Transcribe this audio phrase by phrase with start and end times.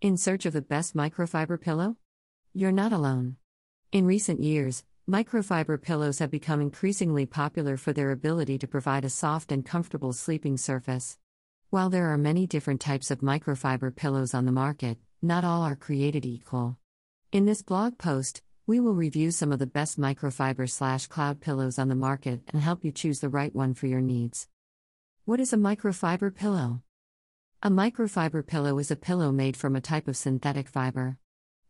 [0.00, 1.96] In search of the best microfiber pillow?
[2.54, 3.34] You're not alone.
[3.90, 9.10] In recent years, microfiber pillows have become increasingly popular for their ability to provide a
[9.10, 11.18] soft and comfortable sleeping surface.
[11.70, 15.74] While there are many different types of microfiber pillows on the market, not all are
[15.74, 16.78] created equal.
[17.32, 21.76] In this blog post, we will review some of the best microfiber slash cloud pillows
[21.76, 24.46] on the market and help you choose the right one for your needs.
[25.24, 26.82] What is a microfiber pillow?
[27.60, 31.18] A microfiber pillow is a pillow made from a type of synthetic fiber.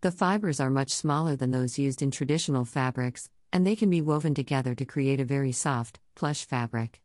[0.03, 4.03] The fibers are much smaller than those used in traditional fabrics, and they can be
[4.03, 7.00] woven together to create a very soft, plush fabric.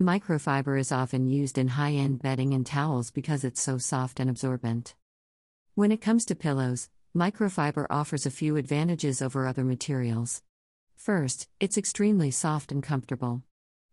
[0.00, 4.30] Microfiber is often used in high end bedding and towels because it's so soft and
[4.30, 4.94] absorbent.
[5.74, 10.40] When it comes to pillows, microfiber offers a few advantages over other materials.
[10.94, 13.42] First, it's extremely soft and comfortable.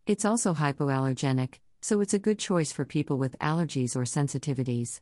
[0.05, 5.01] It's also hypoallergenic, so it's a good choice for people with allergies or sensitivities.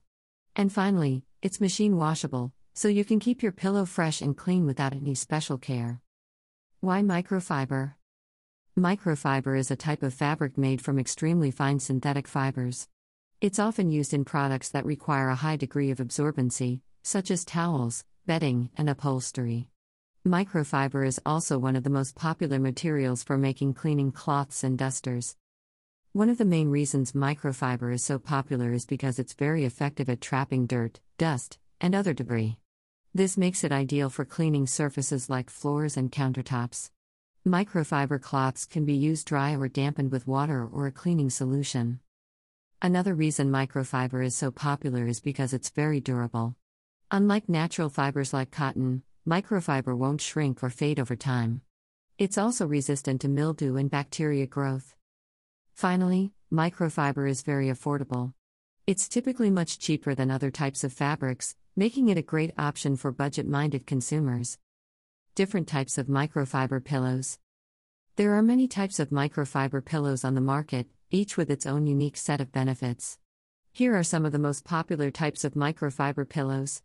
[0.56, 4.94] And finally, it's machine washable, so you can keep your pillow fresh and clean without
[4.94, 6.02] any special care.
[6.82, 7.94] Why microfiber?
[8.78, 12.88] Microfiber is a type of fabric made from extremely fine synthetic fibers.
[13.40, 18.04] It's often used in products that require a high degree of absorbency, such as towels,
[18.26, 19.70] bedding, and upholstery.
[20.28, 25.36] Microfiber is also one of the most popular materials for making cleaning cloths and dusters.
[26.16, 30.22] One of the main reasons microfiber is so popular is because it's very effective at
[30.22, 32.58] trapping dirt, dust, and other debris.
[33.14, 36.90] This makes it ideal for cleaning surfaces like floors and countertops.
[37.46, 42.00] Microfiber cloths can be used dry or dampened with water or a cleaning solution.
[42.82, 46.56] Another reason microfiber is so popular is because it's very durable.
[47.12, 51.60] Unlike natural fibers like cotton, microfiber won't shrink or fade over time.
[52.18, 54.95] It's also resistant to mildew and bacteria growth.
[55.76, 58.32] Finally, microfiber is very affordable.
[58.88, 63.12] It's typically much cheaper than other types of fabrics, making it a great option for
[63.12, 64.58] budget minded consumers.
[65.36, 67.40] Different types of microfiber pillows.
[68.16, 72.16] There are many types of microfiber pillows on the market, each with its own unique
[72.16, 73.20] set of benefits.
[73.74, 76.84] Here are some of the most popular types of microfiber pillows.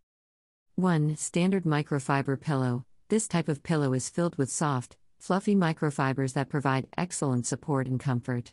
[0.74, 1.14] 1.
[1.14, 2.84] Standard microfiber pillow.
[3.08, 8.00] This type of pillow is filled with soft, fluffy microfibers that provide excellent support and
[8.00, 8.52] comfort.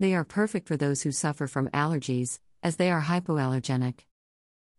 [0.00, 4.06] They are perfect for those who suffer from allergies, as they are hypoallergenic.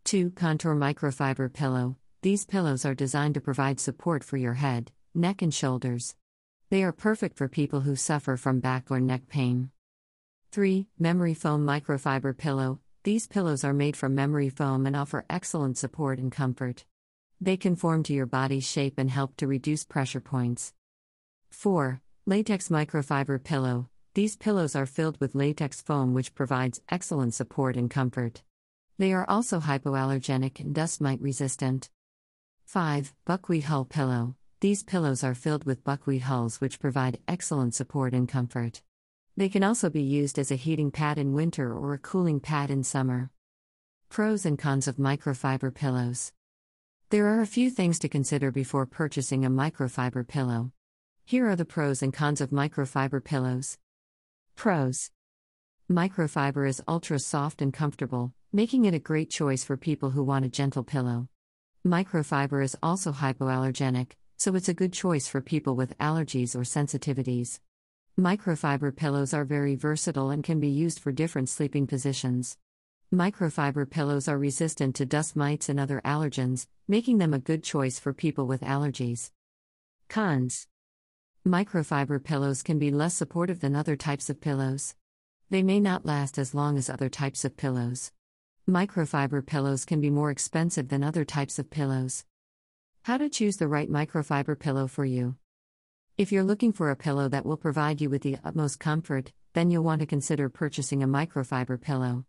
[0.05, 0.31] 2.
[0.31, 1.97] Contour microfiber pillow.
[2.23, 6.15] These pillows are designed to provide support for your head, neck, and shoulders.
[6.71, 9.69] They are perfect for people who suffer from back or neck pain.
[10.51, 10.87] 3.
[10.97, 12.79] Memory foam microfiber pillow.
[13.03, 16.85] These pillows are made from memory foam and offer excellent support and comfort.
[17.39, 20.73] They conform to your body's shape and help to reduce pressure points.
[21.51, 22.01] 4.
[22.25, 23.87] Latex microfiber pillow.
[24.13, 28.43] These pillows are filled with latex foam, which provides excellent support and comfort.
[28.97, 31.89] They are also hypoallergenic and dust mite resistant.
[32.65, 33.13] 5.
[33.23, 34.35] Buckwheat hull pillow.
[34.59, 38.81] These pillows are filled with buckwheat hulls, which provide excellent support and comfort.
[39.37, 42.69] They can also be used as a heating pad in winter or a cooling pad
[42.69, 43.31] in summer.
[44.09, 46.33] Pros and cons of microfiber pillows.
[47.11, 50.73] There are a few things to consider before purchasing a microfiber pillow.
[51.23, 53.77] Here are the pros and cons of microfiber pillows.
[54.61, 55.09] Pros
[55.91, 60.45] Microfiber is ultra soft and comfortable, making it a great choice for people who want
[60.45, 61.27] a gentle pillow.
[61.83, 67.59] Microfiber is also hypoallergenic, so it's a good choice for people with allergies or sensitivities.
[68.19, 72.59] Microfiber pillows are very versatile and can be used for different sleeping positions.
[73.11, 77.97] Microfiber pillows are resistant to dust mites and other allergens, making them a good choice
[77.97, 79.31] for people with allergies.
[80.07, 80.67] Cons
[81.47, 84.93] Microfiber pillows can be less supportive than other types of pillows.
[85.49, 88.11] They may not last as long as other types of pillows.
[88.69, 92.25] Microfiber pillows can be more expensive than other types of pillows.
[93.01, 95.35] How to choose the right microfiber pillow for you.
[96.15, 99.71] If you're looking for a pillow that will provide you with the utmost comfort, then
[99.71, 102.23] you'll want to consider purchasing a microfiber pillow.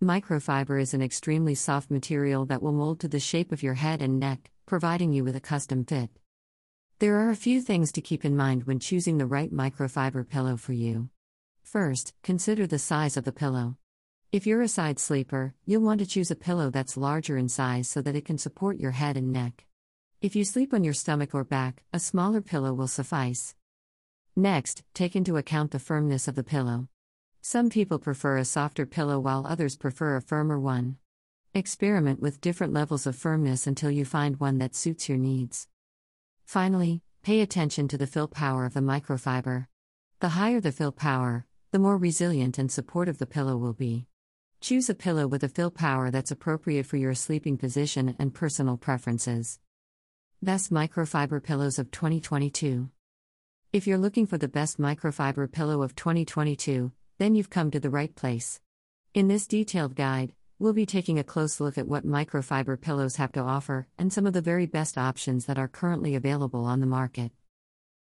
[0.00, 4.00] Microfiber is an extremely soft material that will mold to the shape of your head
[4.00, 6.10] and neck, providing you with a custom fit.
[7.02, 10.56] There are a few things to keep in mind when choosing the right microfiber pillow
[10.56, 11.08] for you.
[11.64, 13.76] First, consider the size of the pillow.
[14.30, 17.88] If you're a side sleeper, you'll want to choose a pillow that's larger in size
[17.88, 19.66] so that it can support your head and neck.
[20.20, 23.56] If you sleep on your stomach or back, a smaller pillow will suffice.
[24.36, 26.86] Next, take into account the firmness of the pillow.
[27.40, 30.98] Some people prefer a softer pillow while others prefer a firmer one.
[31.52, 35.66] Experiment with different levels of firmness until you find one that suits your needs.
[36.52, 39.68] Finally, pay attention to the fill power of the microfiber.
[40.20, 44.04] The higher the fill power, the more resilient and supportive the pillow will be.
[44.60, 48.76] Choose a pillow with a fill power that's appropriate for your sleeping position and personal
[48.76, 49.60] preferences.
[50.42, 52.90] Best Microfiber Pillows of 2022.
[53.72, 57.88] If you're looking for the best microfiber pillow of 2022, then you've come to the
[57.88, 58.60] right place.
[59.14, 63.32] In this detailed guide, we'll be taking a close look at what microfiber pillows have
[63.32, 66.86] to offer and some of the very best options that are currently available on the
[66.86, 67.32] market.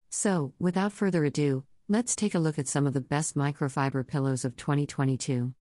[0.10, 4.44] So, without further ado, let's take a look at some of the best microfiber pillows
[4.44, 5.54] of 2022.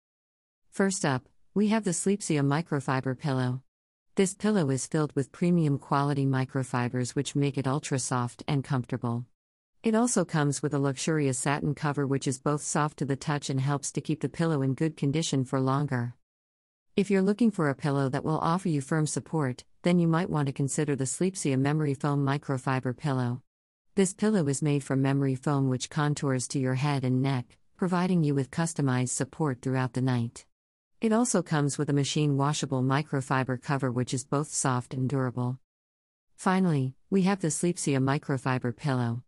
[0.70, 3.62] First up, we have the Sleepsia microfiber pillow.
[4.16, 9.24] This pillow is filled with premium quality microfibers which make it ultra soft and comfortable.
[9.82, 13.48] It also comes with a luxurious satin cover which is both soft to the touch
[13.48, 16.14] and helps to keep the pillow in good condition for longer.
[17.00, 20.29] If you're looking for a pillow that will offer you firm support, then you might
[20.29, 23.41] want to consider the Sleepsia Memory Foam Microfiber Pillow.
[23.94, 28.23] This pillow is made from memory foam which contours to your head and neck, providing
[28.23, 30.44] you with customized support throughout the night.
[31.00, 35.58] It also comes with a machine washable microfiber cover which is both soft and durable.
[36.37, 39.23] Finally, we have the Sleepsia microfiber pillow.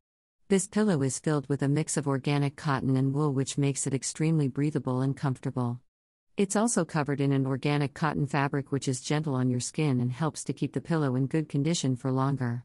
[0.48, 3.94] This pillow is filled with a mix of organic cotton and wool which makes it
[3.94, 5.80] extremely breathable and comfortable.
[6.38, 10.10] It's also covered in an organic cotton fabric which is gentle on your skin and
[10.10, 12.64] helps to keep the pillow in good condition for longer.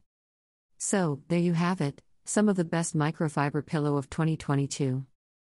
[0.78, 5.04] So, there you have it, some of the best microfiber pillow of 2022.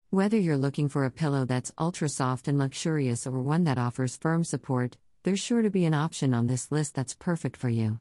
[0.09, 4.17] Whether you're looking for a pillow that's ultra soft and luxurious or one that offers
[4.17, 7.99] firm support, there's sure to be an option on this list that's perfect for you.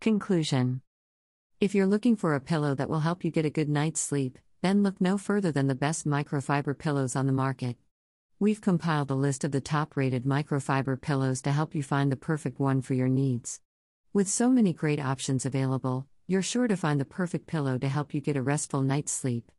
[0.00, 0.80] Conclusion
[1.60, 4.38] If you're looking for a pillow that will help you get a good night's sleep,
[4.62, 7.76] then look no further than the best microfiber pillows on the market.
[8.38, 12.16] We've compiled a list of the top rated microfiber pillows to help you find the
[12.16, 13.62] perfect one for your needs.
[14.12, 18.12] With so many great options available, you're sure to find the perfect pillow to help
[18.12, 19.50] you get a restful night's sleep.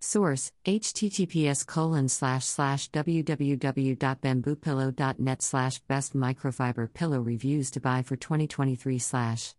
[0.00, 8.98] Source https colon slash slash www.bamboopillow.net slash best microfiber pillow reviews to buy for 2023
[8.98, 9.52] slash